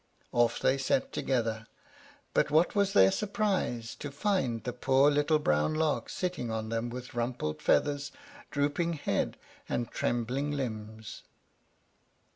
Off 0.31 0.57
they 0.59 0.79
set 0.79 1.13
together; 1.13 1.67
but 2.33 2.49
what 2.49 2.73
was 2.73 2.93
their 2.93 3.11
surprise 3.11 3.93
to 3.93 4.09
find 4.09 4.63
the 4.63 4.73
poor 4.73 5.11
little 5.11 5.37
brown 5.37 5.75
Lark 5.75 6.09
sitting 6.09 6.49
on 6.49 6.69
them 6.69 6.89
with 6.89 7.13
rumpled 7.13 7.61
feathers, 7.61 8.11
drooping 8.49 8.93
head, 8.93 9.37
and 9.69 9.91
trembling 9.91 10.53
limbs. 10.53 11.21